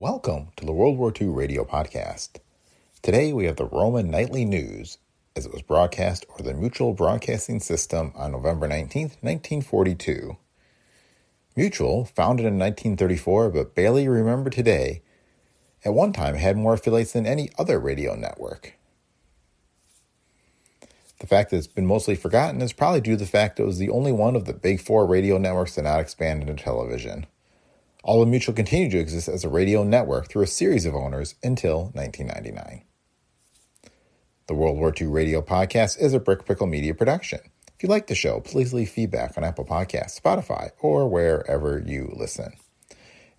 [0.00, 2.38] Welcome to the World War II Radio Podcast.
[3.02, 4.98] Today we have the Roma Nightly News
[5.34, 10.36] as it was broadcast over the Mutual Broadcasting System on November 19, 1942.
[11.56, 15.02] Mutual, founded in 1934 but barely remembered today,
[15.84, 18.74] at one time had more affiliates than any other radio network.
[21.18, 23.66] The fact that it's been mostly forgotten is probably due to the fact that it
[23.66, 27.26] was the only one of the big four radio networks to not expand into television.
[28.04, 31.90] Although Mutual continued to exist as a radio network through a series of owners until
[31.94, 32.84] 1999.
[34.46, 37.40] The World War II Radio Podcast is a Brick Pickle Media production.
[37.76, 42.12] If you like the show, please leave feedback on Apple Podcasts, Spotify, or wherever you
[42.16, 42.54] listen.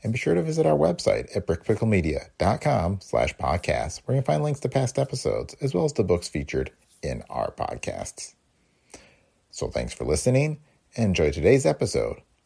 [0.04, 4.44] And be sure to visit our website at brickpicklemedia.com slash podcasts, where you can find
[4.44, 6.72] links to past episodes, as well as the books featured
[7.02, 8.36] in our podcasts.
[9.52, 10.60] So thanks for listening,
[10.96, 12.22] and enjoy today's episode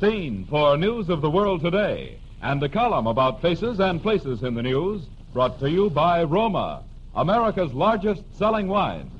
[0.00, 4.54] Scene for News of the World Today and a column about faces and places in
[4.54, 6.84] the news brought to you by Roma,
[7.16, 9.10] America's largest selling wines,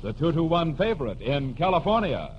[0.00, 2.30] the 2 to 1 favorite in California.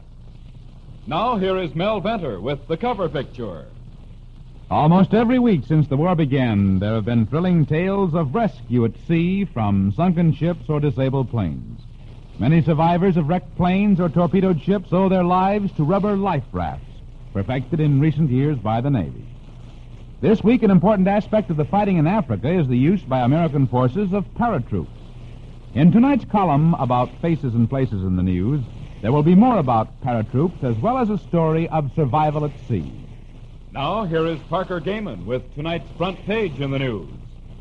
[1.08, 3.66] Now, here is Mel Venter with the cover picture.
[4.72, 8.94] Almost every week since the war began, there have been thrilling tales of rescue at
[9.08, 11.82] sea from sunken ships or disabled planes.
[12.38, 16.86] Many survivors of wrecked planes or torpedoed ships owe their lives to rubber life rafts,
[17.34, 19.26] perfected in recent years by the Navy.
[20.22, 23.68] This week, an important aspect of the fighting in Africa is the use by American
[23.68, 24.88] forces of paratroops.
[25.76, 28.62] In tonight's column about faces and places in the news,
[29.02, 32.92] there will be more about paratroops as well as a story of survival at sea.
[33.72, 37.08] Now, here is Parker Gayman with tonight's front page in the news.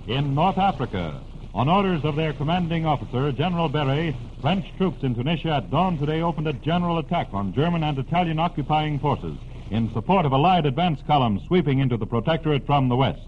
[0.08, 1.20] In North Africa,
[1.54, 6.22] on orders of their commanding officer, General Berry, French troops in Tunisia at dawn today
[6.22, 9.36] opened a general attack on German and Italian occupying forces
[9.70, 13.26] in support of Allied advance columns sweeping into the Protectorate from the west.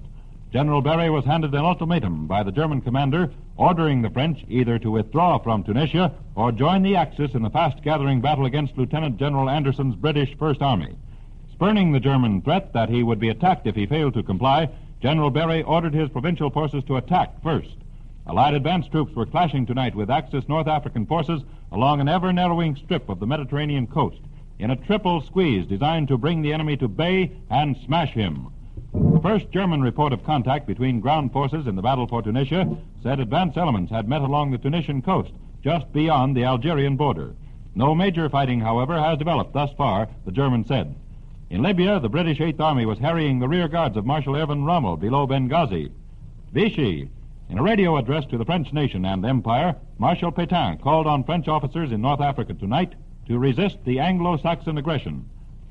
[0.52, 4.90] General Berry was handed an ultimatum by the German commander ordering the French either to
[4.90, 9.48] withdraw from Tunisia or join the Axis in the fast gathering battle against Lieutenant General
[9.50, 10.96] Anderson's British First Army.
[11.52, 14.68] Spurning the German threat that he would be attacked if he failed to comply,
[15.00, 17.76] General Berry ordered his provincial forces to attack first.
[18.26, 22.76] Allied advance troops were clashing tonight with Axis North African forces along an ever narrowing
[22.76, 24.20] strip of the Mediterranean coast
[24.60, 28.48] in a triple squeeze designed to bring the enemy to bay and smash him.
[28.92, 33.20] The first German report of contact between ground forces in the battle for Tunisia said
[33.20, 35.32] advance elements had met along the Tunisian coast,
[35.64, 37.34] just beyond the Algerian border.
[37.74, 40.94] No major fighting, however, has developed thus far, the Germans said.
[41.48, 44.98] In Libya, the British Eighth Army was harrying the rear guards of Marshal Erwin Rommel
[44.98, 45.90] below Benghazi.
[46.52, 47.08] Vichy,
[47.48, 51.48] in a radio address to the French nation and empire, Marshal Pétain called on French
[51.48, 52.94] officers in North Africa tonight
[53.30, 55.24] to resist the Anglo Saxon aggression.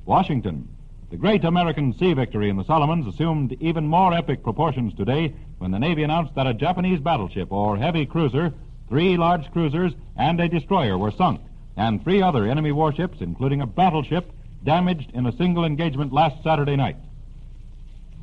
[0.06, 0.66] Washington,
[1.10, 5.72] the great American sea victory in the Solomons assumed even more epic proportions today when
[5.72, 8.54] the Navy announced that a Japanese battleship or heavy cruiser,
[8.88, 11.42] three large cruisers, and a destroyer were sunk,
[11.76, 14.32] and three other enemy warships, including a battleship,
[14.64, 16.96] damaged in a single engagement last Saturday night.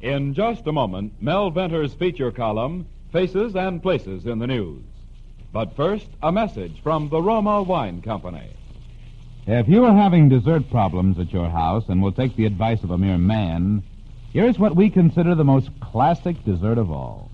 [0.01, 4.83] In just a moment, Mel Venter's feature column, Faces and Places in the News.
[5.53, 8.49] But first, a message from the Roma Wine Company.
[9.49, 12.91] If you are having dessert problems at your house and will take the advice of
[12.91, 13.85] a mere man,
[14.33, 17.31] here's what we consider the most classic dessert of all.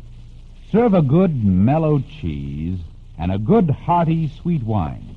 [0.70, 2.78] Serve a good mellow cheese
[3.16, 5.16] and a good hearty sweet wine.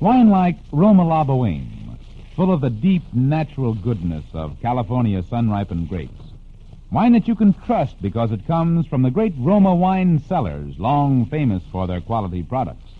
[0.00, 6.32] Wine like Roma La full of the deep natural goodness of California sun-ripened grapes.
[6.90, 11.24] Wine that you can trust because it comes from the great Roma wine cellars, long
[11.26, 12.91] famous for their quality products.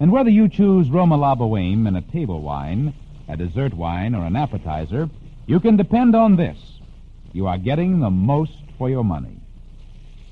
[0.00, 2.92] And whether you choose Roma La Boheme in a table wine
[3.30, 5.08] a dessert wine, or an appetizer,
[5.46, 6.58] you can depend on this.
[7.32, 9.36] You are getting the most for your money.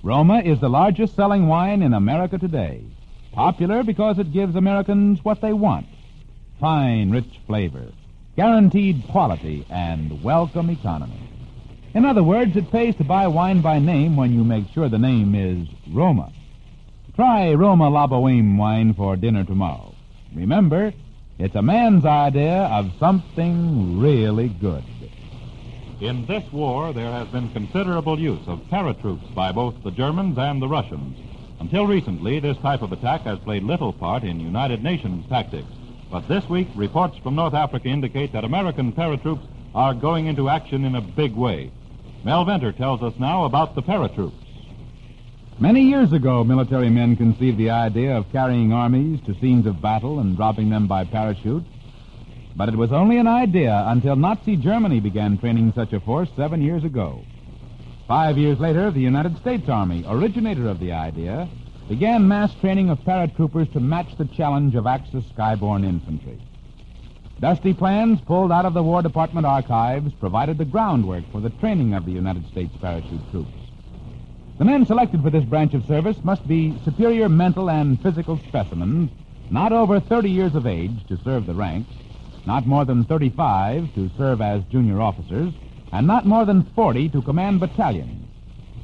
[0.03, 2.83] Roma is the largest selling wine in America today.
[3.33, 5.87] Popular because it gives Americans what they want
[6.59, 7.87] fine, rich flavor,
[8.35, 11.21] guaranteed quality, and welcome economy.
[11.95, 14.99] In other words, it pays to buy wine by name when you make sure the
[14.99, 16.33] name is Roma.
[17.19, 19.93] Try Roma La wine for dinner tomorrow.
[20.37, 20.95] Remember,
[21.41, 24.85] it's a man's idea of something really good.
[26.01, 30.63] In this war, there has been considerable use of paratroops by both the Germans and
[30.63, 31.19] the Russians.
[31.59, 35.67] Until recently, this type of attack has played little part in United Nations tactics.
[36.13, 39.45] But this week, reports from North Africa indicate that American paratroops
[39.75, 41.73] are going into action in a big way.
[42.23, 44.48] Mel Venter tells us now about the paratroops.
[45.61, 50.21] Many years ago, military men conceived the idea of carrying armies to scenes of battle
[50.21, 51.65] and dropping them by parachute.
[52.55, 56.63] But it was only an idea until Nazi Germany began training such a force seven
[56.63, 57.25] years ago.
[58.07, 61.49] Five years later, the United States Army, originator of the idea,
[61.89, 66.39] began mass training of paratroopers to match the challenge of Axis skyborne infantry.
[67.41, 71.95] Dusty plans pulled out of the War Department archives provided the groundwork for the training
[71.95, 73.68] of the United States parachute troops.
[74.59, 79.09] The men selected for this branch of service must be superior mental and physical specimens,
[79.51, 81.87] not over 30 years of age to serve the ranks,
[82.45, 85.53] not more than 35 to serve as junior officers,
[85.93, 88.27] and not more than 40 to command battalions.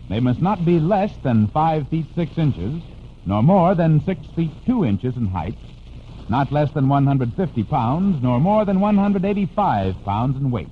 [0.08, 2.80] They must not be less than 5 feet 6 inches,
[3.26, 5.56] nor more than 6 feet 2 inches in height,
[6.28, 10.68] not less than 150 pounds, nor more than 185 pounds in weight.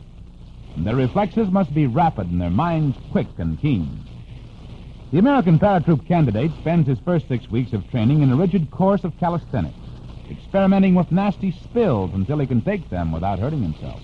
[0.76, 4.11] And their reflexes must be rapid and their minds quick and keen.
[5.12, 9.04] The American paratroop candidate spends his first six weeks of training in a rigid course
[9.04, 9.76] of calisthenics,
[10.30, 14.00] experimenting with nasty spills until he can take them without hurting himself.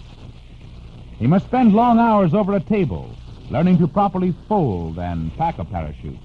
[1.18, 3.08] He must spend long hours over a table,
[3.48, 6.18] learning to properly fold and pack a parachute.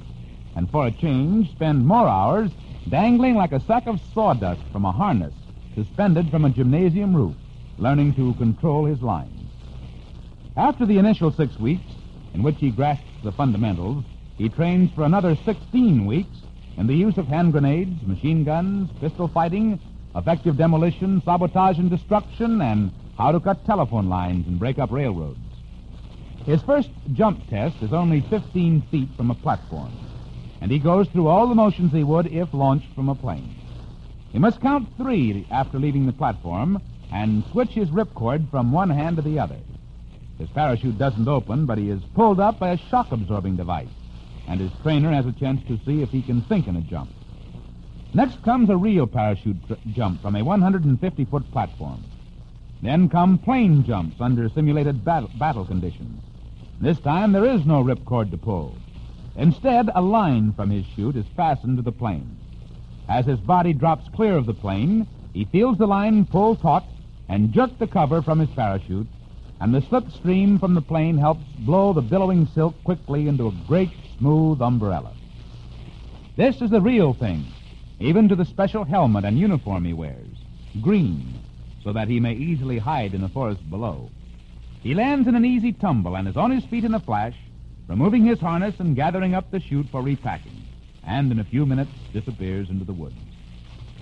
[0.57, 2.51] And for a change, spend more hours
[2.89, 5.33] dangling like a sack of sawdust from a harness
[5.75, 7.35] suspended from a gymnasium roof,
[7.77, 9.50] learning to control his lines.
[10.57, 11.94] After the initial six weeks,
[12.33, 14.03] in which he grasps the fundamentals,
[14.38, 16.38] he trains for another 16 weeks
[16.77, 19.80] in the use of hand grenades, machine guns, pistol fighting,
[20.15, 25.38] effective demolition, sabotage and destruction, and how to cut telephone lines and break up railroads.
[26.45, 29.91] His first jump test is only 15 feet from a platform,
[30.62, 33.56] and he goes through all the motions he would if launched from a plane.
[34.31, 36.81] He must count three after leaving the platform
[37.12, 39.59] and switch his ripcord from one hand to the other.
[40.39, 43.88] His parachute doesn't open, but he is pulled up by a shock absorbing device
[44.48, 47.10] and his trainer has a chance to see if he can sink in a jump.
[48.13, 52.04] Next comes a real parachute tr- jump from a 150 foot platform.
[52.81, 56.22] Then come plane jumps under simulated battle, battle conditions.
[56.80, 58.78] This time there is no ripcord to pull.
[59.36, 62.38] Instead, a line from his chute is fastened to the plane.
[63.07, 66.86] As his body drops clear of the plane, he feels the line pull taut
[67.30, 69.07] and jerk the cover from his parachute,
[69.60, 73.90] and the slipstream from the plane helps blow the billowing silk quickly into a great
[74.18, 75.13] smooth umbrella.
[76.36, 77.45] This is the real thing,
[78.00, 80.38] even to the special helmet and uniform he wears,
[80.81, 81.39] green,
[81.83, 84.10] so that he may easily hide in the forest below.
[84.83, 87.35] He lands in an easy tumble and is on his feet in a flash,
[87.87, 90.66] removing his harness and gathering up the chute for repacking,
[91.06, 93.14] and in a few minutes disappears into the woods.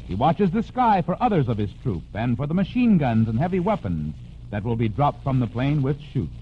[0.07, 3.39] He watches the sky for others of his troop and for the machine guns and
[3.39, 4.13] heavy weapons
[4.51, 6.40] that will be dropped from the plane with chutes.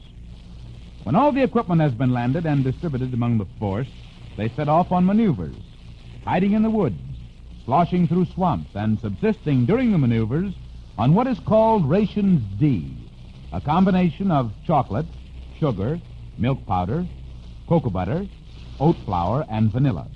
[1.03, 3.87] When all the equipment has been landed and distributed among the force,
[4.35, 5.55] they set off on maneuvers,
[6.25, 6.99] hiding in the woods,
[7.65, 10.53] sloshing through swamps, and subsisting during the maneuvers
[10.97, 12.93] on what is called Rations D,
[13.51, 15.07] a combination of chocolate,
[15.59, 15.99] sugar,
[16.37, 17.05] milk powder,
[17.67, 18.27] cocoa butter,
[18.79, 20.07] oat flour, and vanilla.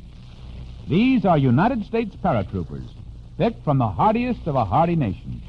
[0.88, 2.90] These are United States paratroopers,
[3.38, 5.42] picked from the hardiest of a hardy nation,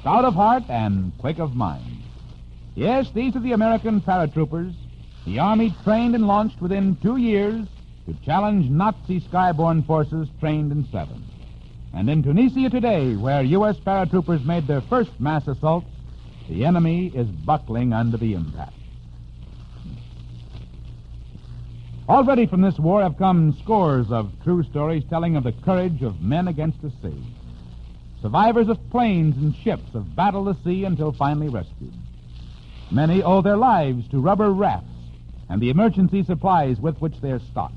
[0.00, 2.09] stout of heart and quick of mind.
[2.80, 4.72] Yes, these are the American paratroopers,
[5.26, 7.66] the Army trained and launched within two years
[8.06, 11.22] to challenge Nazi skyborne forces trained in seven.
[11.92, 13.76] And in Tunisia today, where U.S.
[13.76, 15.90] paratroopers made their first mass assaults,
[16.48, 18.72] the enemy is buckling under the impact.
[22.08, 26.22] Already from this war have come scores of true stories telling of the courage of
[26.22, 27.22] men against the sea.
[28.22, 31.92] Survivors of planes and ships have battled the sea until finally rescued.
[32.90, 34.86] Many owe their lives to rubber rafts
[35.48, 37.74] and the emergency supplies with which they are stocked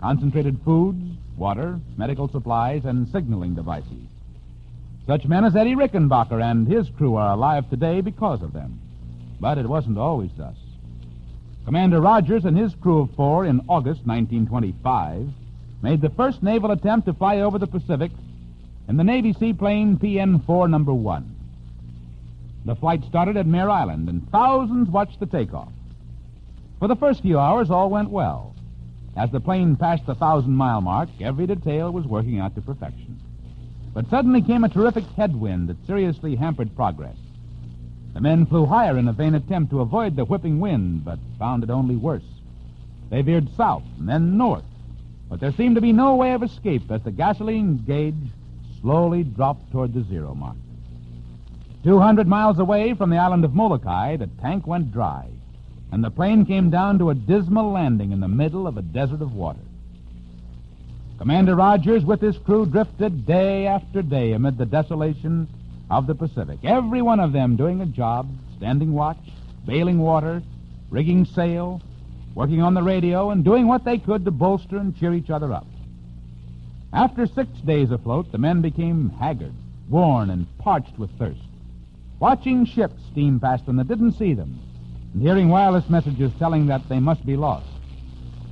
[0.00, 1.02] concentrated foods,
[1.36, 4.06] water, medical supplies, and signaling devices.
[5.06, 8.80] Such men as Eddie Rickenbacker and his crew are alive today because of them.
[9.40, 10.56] But it wasn't always thus.
[11.64, 15.28] Commander Rodgers and his crew of four in August 1925
[15.82, 18.10] made the first naval attempt to fly over the Pacific
[18.88, 21.35] in the Navy seaplane PN 4 number 1.
[22.66, 25.72] The flight started at Mare Island, and thousands watched the takeoff.
[26.80, 28.56] For the first few hours, all went well.
[29.16, 33.20] As the plane passed the thousand mile mark, every detail was working out to perfection.
[33.94, 37.16] But suddenly came a terrific headwind that seriously hampered progress.
[38.14, 41.62] The men flew higher in a vain attempt to avoid the whipping wind, but found
[41.62, 42.26] it only worse.
[43.10, 44.64] They veered south and then north,
[45.30, 48.14] but there seemed to be no way of escape as the gasoline gauge
[48.80, 50.56] slowly dropped toward the zero mark.
[51.86, 55.28] Two hundred miles away from the island of Molokai, the tank went dry,
[55.92, 59.22] and the plane came down to a dismal landing in the middle of a desert
[59.22, 59.60] of water.
[61.18, 65.46] Commander Rodgers, with his crew, drifted day after day amid the desolation
[65.88, 69.30] of the Pacific, every one of them doing a job, standing watch,
[69.64, 70.42] bailing water,
[70.90, 71.80] rigging sail,
[72.34, 75.52] working on the radio, and doing what they could to bolster and cheer each other
[75.52, 75.68] up.
[76.92, 79.54] After six days afloat, the men became haggard,
[79.88, 81.38] worn, and parched with thirst.
[82.18, 84.58] Watching ships steam past them that didn't see them,
[85.12, 87.66] and hearing wireless messages telling that they must be lost.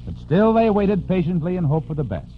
[0.05, 2.31] But still they waited patiently and hoped for the best.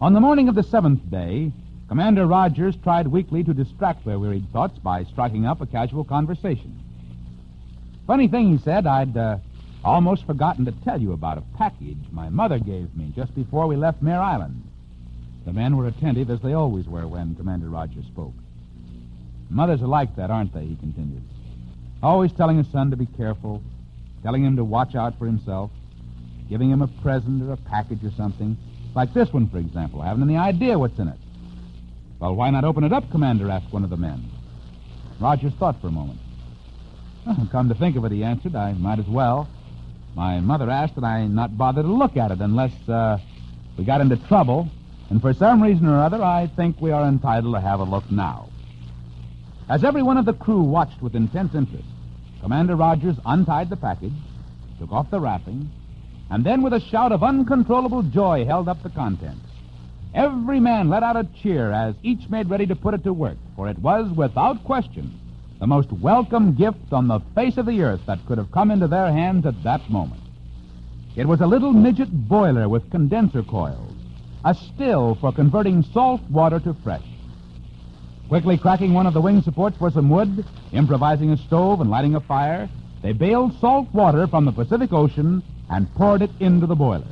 [0.00, 1.52] On the morning of the seventh day,
[1.88, 6.78] Commander Rodgers tried weakly to distract their wearied thoughts by striking up a casual conversation.
[8.06, 9.38] Funny thing, he said, I'd uh,
[9.84, 13.76] almost forgotten to tell you about a package my mother gave me just before we
[13.76, 14.62] left Mare Island.
[15.44, 18.34] The men were attentive, as they always were when Commander Rodgers spoke.
[19.50, 20.64] Mothers are like that, aren't they?
[20.64, 21.22] He continued.
[22.02, 23.62] Always telling a son to be careful,
[24.22, 25.70] telling him to watch out for himself,
[26.48, 28.56] giving him a present or a package or something.
[28.94, 30.02] Like this one, for example.
[30.02, 31.18] I haven't any idea what's in it.
[32.18, 33.50] Well, why not open it up, Commander?
[33.50, 34.30] asked one of the men.
[35.20, 36.18] Rodgers thought for a moment.
[37.50, 39.48] Come to think of it, he answered, I might as well.
[40.14, 43.18] My mother asked that I not bother to look at it unless uh,
[43.76, 44.68] we got into trouble,
[45.10, 48.10] and for some reason or other, I think we are entitled to have a look
[48.10, 48.48] now.
[49.68, 51.88] As every one of the crew watched with intense interest,
[52.40, 54.12] Commander Rodgers untied the package,
[54.78, 55.68] took off the wrapping,
[56.30, 59.44] and then with a shout of uncontrollable joy held up the contents.
[60.14, 63.38] Every man let out a cheer as each made ready to put it to work,
[63.56, 65.18] for it was, without question,
[65.58, 68.86] the most welcome gift on the face of the earth that could have come into
[68.86, 70.22] their hands at that moment.
[71.16, 73.96] It was a little midget boiler with condenser coils,
[74.44, 77.02] a still for converting salt water to fresh.
[78.28, 82.16] Quickly cracking one of the wing supports for some wood, improvising a stove and lighting
[82.16, 82.68] a fire,
[83.02, 87.06] they baled salt water from the Pacific Ocean and poured it into the boiler.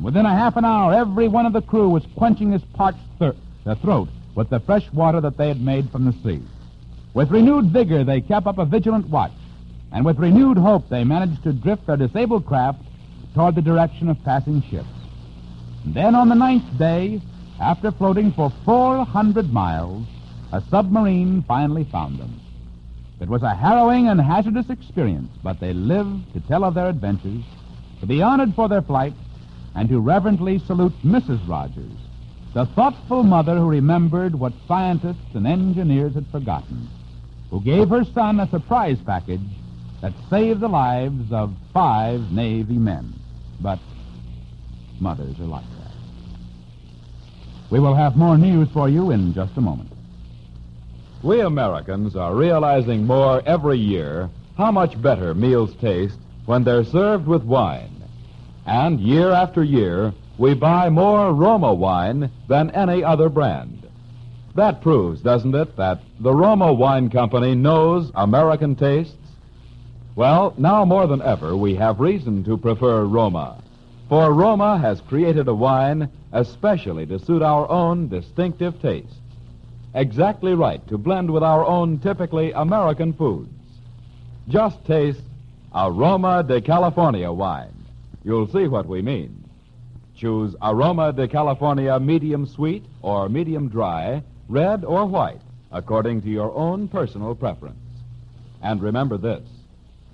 [0.00, 3.36] Within a half an hour, every one of the crew was quenching his parched thir-
[3.82, 6.40] throat with the fresh water that they had made from the sea.
[7.12, 9.32] With renewed vigor, they kept up a vigilant watch,
[9.92, 12.80] and with renewed hope, they managed to drift their disabled craft
[13.34, 14.88] toward the direction of passing ships.
[15.84, 17.20] Then on the ninth day,
[17.60, 20.06] after floating for 400 miles,
[20.52, 22.40] a submarine finally found them.
[23.20, 27.42] It was a harrowing and hazardous experience, but they lived to tell of their adventures,
[28.00, 29.12] to be honored for their flight,
[29.74, 31.46] and to reverently salute Mrs.
[31.48, 31.90] Rodgers,
[32.54, 36.88] the thoughtful mother who remembered what scientists and engineers had forgotten,
[37.50, 39.40] who gave her son a surprise package
[40.00, 43.12] that saved the lives of five Navy men.
[43.60, 43.80] But
[45.00, 45.92] mothers are like that.
[47.70, 49.90] We will have more news for you in just a moment.
[51.22, 57.26] We Americans are realizing more every year how much better meals taste when they're served
[57.26, 58.04] with wine.
[58.66, 63.88] And year after year, we buy more Roma wine than any other brand.
[64.54, 69.16] That proves, doesn't it, that the Roma Wine Company knows American tastes?
[70.14, 73.60] Well, now more than ever, we have reason to prefer Roma.
[74.08, 79.14] For Roma has created a wine especially to suit our own distinctive tastes.
[79.98, 83.50] Exactly right to blend with our own typically American foods.
[84.46, 85.24] Just taste
[85.74, 87.74] Aroma de California wine.
[88.22, 89.42] You'll see what we mean.
[90.16, 95.40] Choose Aroma de California medium sweet or medium dry, red or white,
[95.72, 97.76] according to your own personal preference.
[98.62, 99.42] And remember this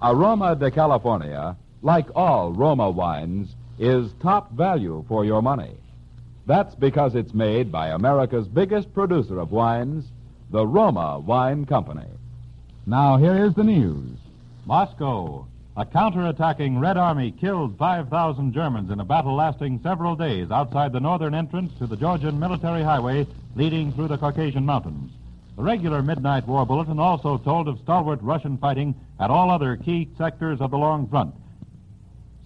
[0.01, 5.77] Aroma de California, like all Roma wines, is top value for your money.
[6.47, 10.05] That's because it's made by America's biggest producer of wines,
[10.51, 12.07] the Roma Wine Company.
[12.87, 14.19] Now, here is the news.
[14.67, 15.47] Moscow.
[15.77, 21.01] A counterattacking Red Army killed 5,000 Germans in a battle lasting several days outside the
[21.01, 25.11] northern entrance to the Georgian military highway leading through the Caucasian Mountains.
[25.57, 30.09] The regular Midnight War Bulletin also told of stalwart Russian fighting at all other key
[30.19, 31.35] sectors of the long front.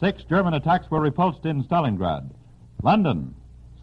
[0.00, 2.30] Six German attacks were repulsed in Stalingrad.
[2.82, 3.34] London,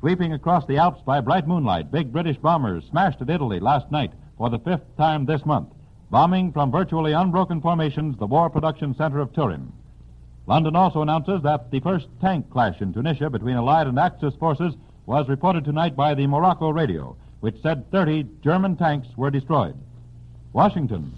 [0.06, 4.12] sweeping across the Alps by bright moonlight, big British bombers smashed at Italy last night
[4.38, 5.68] for the fifth time this month
[6.12, 9.72] bombing from virtually unbroken formations the war production center of Turin.
[10.46, 14.76] London also announces that the first tank clash in Tunisia between Allied and Axis forces
[15.08, 19.76] was reported tonight by the Morocco radio, which said 30 German tanks were destroyed.
[20.54, 21.12] Washington.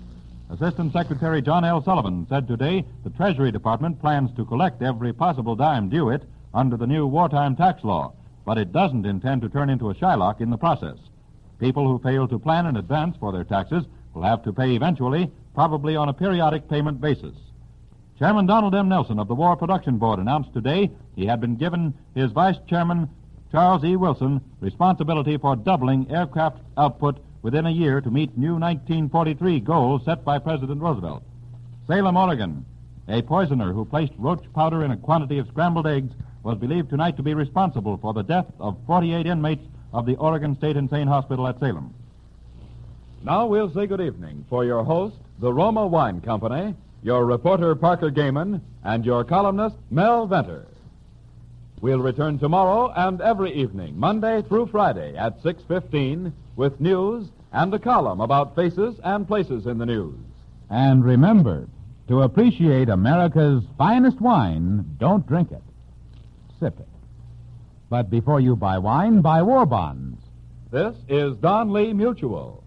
[0.50, 1.84] Assistant Secretary John L.
[1.84, 6.78] Sullivan said today the Treasury Department plans to collect every possible dime due it under
[6.78, 8.14] the new wartime tax law,
[8.48, 10.96] but it doesn't intend to turn into a Shylock in the process.
[11.60, 15.30] People who fail to plan in advance for their taxes will have to pay eventually,
[15.54, 17.36] probably on a periodic payment basis.
[18.18, 18.88] Chairman Donald M.
[18.88, 23.10] Nelson of the War Production Board announced today he had been given his Vice Chairman
[23.52, 23.98] Charles E.
[23.98, 30.24] Wilson responsibility for doubling aircraft output within a year to meet new 1943 goals set
[30.24, 31.22] by President Roosevelt.
[31.86, 32.66] Salem, Oregon,
[33.10, 36.14] a poisoner who placed roach powder in a quantity of scrambled eggs
[36.48, 40.56] was believed tonight to be responsible for the death of 48 inmates of the Oregon
[40.56, 41.94] State Insane Hospital at Salem.
[43.22, 46.74] Now we'll say good evening for your host, the Roma Wine Company,
[47.04, 50.66] your reporter Parker Gayman, and your columnist Mel Venter.
[51.82, 57.80] We'll return tomorrow and every evening, Monday through Friday at 6:15 with news and a
[57.80, 60.16] column about faces and places in the news.
[60.70, 61.68] And remember,
[62.08, 65.62] to appreciate America's finest wine, don't drink it.
[66.62, 66.74] It.
[67.90, 70.22] But before you buy wine, buy war bonds.
[70.72, 72.64] This is Don Lee Mutual.